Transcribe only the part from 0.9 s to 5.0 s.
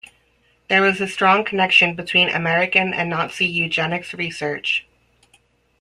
a strong connection between American and Nazi Eugenics research.